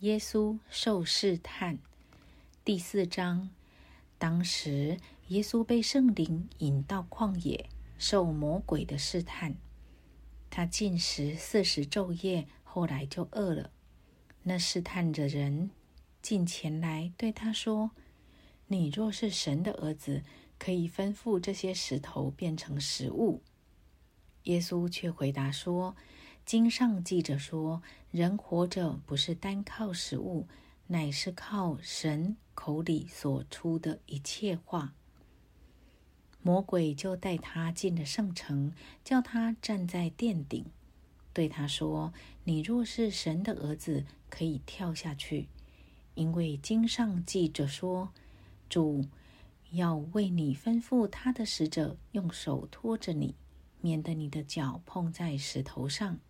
[0.00, 1.78] 耶稣受试探，
[2.62, 3.48] 第四章。
[4.18, 9.56] 当时，耶稣被圣灵引到旷野，受魔鬼的试探。
[10.50, 13.70] 他进食四十昼夜，后来就饿了。
[14.42, 15.70] 那试探的人
[16.20, 17.92] 进前来对他说
[18.68, 20.22] ：“你若是神的儿子，
[20.58, 23.42] 可以吩咐这些石头变成食物。”
[24.44, 25.96] 耶稣却回答说。
[26.46, 27.82] 经上记着说
[28.12, 30.46] ：“人活着不是单靠食物，
[30.86, 34.94] 乃是靠神口里所出的一切话。”
[36.40, 40.64] 魔鬼就带他进了圣城，叫他站在殿顶，
[41.32, 42.14] 对他说
[42.44, 45.48] ：“你若是神的儿子，可以跳下去，
[46.14, 48.12] 因为经上记着说，
[48.68, 49.04] 主
[49.72, 53.34] 要为你吩咐他的使者，用手托着你，
[53.80, 56.20] 免得你的脚碰在石头上。”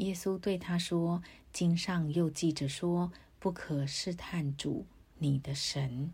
[0.00, 1.22] 耶稣对他说
[1.52, 4.86] ：“经上又记着说，不可试探主
[5.18, 6.10] 你的神。”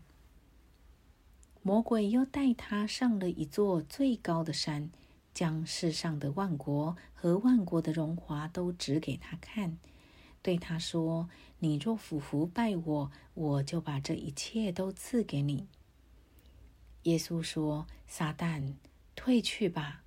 [1.63, 4.89] 魔鬼又带他上了一座最高的山，
[5.33, 9.77] 将世上的万国和万国的荣华都指给他看，
[10.41, 15.65] 对他说：“你若俯伏拜我，我就把这一切都赐给你。”
[17.03, 18.73] 耶稣说：“撒旦，
[19.15, 20.03] 退去吧，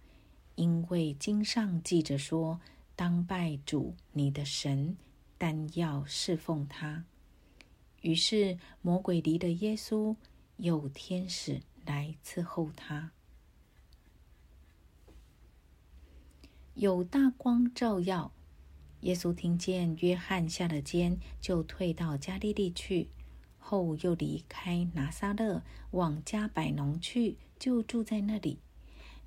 [0.56, 2.60] 因为经上记着说。”
[3.00, 4.94] 当拜主你的神，
[5.38, 7.06] 但要侍奉他。
[8.02, 10.14] 于是魔鬼离了耶稣，
[10.58, 13.12] 有天使来伺候他。
[16.74, 18.32] 有大光照耀，
[19.00, 23.08] 耶稣听见约翰下了监，就退到加利利去。
[23.58, 28.58] 后又离开拿撒勒，往加百农去，就住在那里。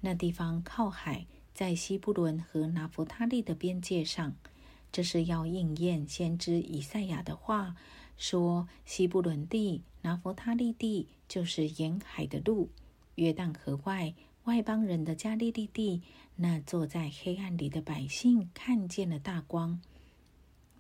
[0.01, 1.25] 那地方靠海。
[1.53, 4.35] 在西布伦和拿弗他利的边界上，
[4.91, 7.75] 这是要应验先知以赛亚的话，
[8.17, 12.69] 说西布伦地、拿弗他利地就是沿海的路，
[13.15, 14.13] 约旦河外
[14.45, 16.01] 外邦人的加利利地。
[16.35, 19.79] 那坐在黑暗里的百姓看见了大光，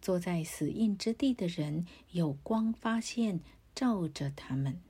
[0.01, 3.39] 坐在死荫之地的人有光发现，
[3.75, 4.81] 照着他们。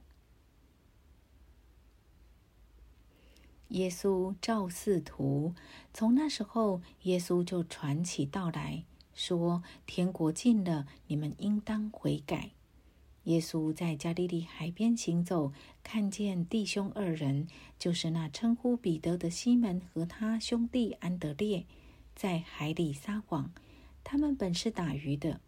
[3.70, 5.54] 耶稣照四图，
[5.94, 8.84] 从那时候，耶稣就传起道来
[9.16, 12.52] 说：“天国近了，你们应当悔改。”
[13.26, 17.48] 耶稣在加利利海边行走，看见弟兄二人，
[17.80, 21.66] 就是那称呼彼得的西门和他兄弟安德烈，
[22.16, 23.52] 在海里撒网。
[24.04, 25.40] 他们本是打鱼的。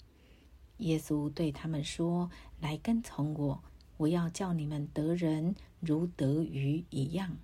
[0.78, 3.62] 耶稣对他们说：“来跟从我，
[3.98, 7.38] 我要叫你们得人如得鱼一样。”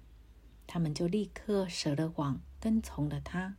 [0.73, 3.57] 他们就立刻舍了网，跟从了他。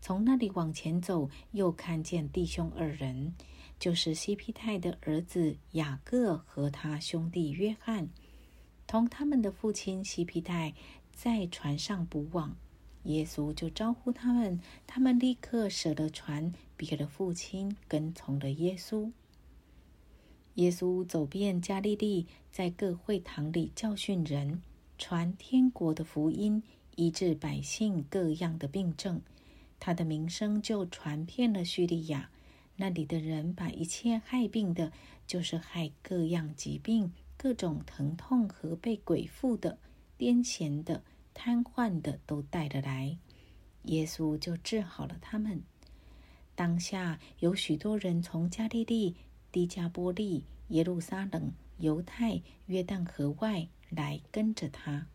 [0.00, 3.32] 从那里往前走，又看见弟兄二人，
[3.78, 8.08] 就是西皮泰的儿子雅各和他兄弟约翰，
[8.88, 10.74] 同他们的父亲西皮泰
[11.12, 12.56] 在船上补网。
[13.04, 19.12] 耶稣就招呼他们，他们立刻舍了船，别了父亲，跟从了耶稣。
[20.54, 24.60] 耶稣走遍加利利，在各会堂里教训人。
[25.02, 26.62] 传天国的福音，
[26.94, 29.20] 医治百姓各样的病症，
[29.80, 32.30] 他的名声就传遍了叙利亚。
[32.76, 34.92] 那里的人把一切害病的，
[35.26, 39.76] 就是害各样疾病、各种疼痛和被鬼附的、
[40.16, 41.02] 癫痫的、
[41.34, 43.18] 瘫痪的，都带了来。
[43.86, 45.60] 耶稣就治好了他们。
[46.54, 49.16] 当下有许多人从加利利、
[49.50, 53.66] 低加波利、耶路撒冷、犹太、约旦河外。
[53.94, 55.06] 来跟着他。